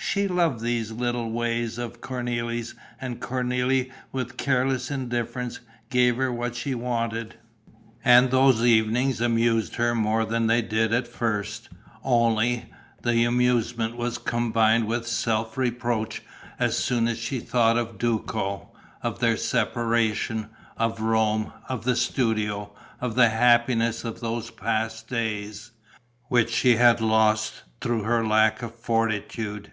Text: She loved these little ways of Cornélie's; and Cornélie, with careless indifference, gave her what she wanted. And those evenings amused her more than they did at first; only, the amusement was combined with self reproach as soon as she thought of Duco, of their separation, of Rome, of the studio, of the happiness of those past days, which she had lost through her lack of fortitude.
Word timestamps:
She 0.00 0.28
loved 0.28 0.60
these 0.62 0.90
little 0.92 1.30
ways 1.32 1.76
of 1.76 2.00
Cornélie's; 2.00 2.74
and 3.00 3.20
Cornélie, 3.20 3.90
with 4.12 4.36
careless 4.36 4.90
indifference, 4.92 5.58
gave 5.90 6.16
her 6.18 6.32
what 6.32 6.54
she 6.54 6.74
wanted. 6.74 7.34
And 8.04 8.30
those 8.30 8.62
evenings 8.64 9.20
amused 9.20 9.74
her 9.74 9.94
more 9.96 10.24
than 10.24 10.46
they 10.46 10.62
did 10.62 10.94
at 10.94 11.08
first; 11.08 11.68
only, 12.04 12.66
the 13.02 13.24
amusement 13.24 13.96
was 13.96 14.18
combined 14.18 14.86
with 14.86 15.06
self 15.06 15.58
reproach 15.58 16.22
as 16.60 16.76
soon 16.78 17.08
as 17.08 17.18
she 17.18 17.40
thought 17.40 17.76
of 17.76 17.98
Duco, 17.98 18.70
of 19.02 19.18
their 19.18 19.36
separation, 19.36 20.48
of 20.76 21.00
Rome, 21.00 21.52
of 21.68 21.84
the 21.84 21.96
studio, 21.96 22.72
of 23.00 23.16
the 23.16 23.28
happiness 23.30 24.04
of 24.04 24.20
those 24.20 24.50
past 24.50 25.08
days, 25.08 25.72
which 26.28 26.50
she 26.50 26.76
had 26.76 27.00
lost 27.00 27.64
through 27.80 28.04
her 28.04 28.24
lack 28.24 28.62
of 28.62 28.74
fortitude. 28.74 29.72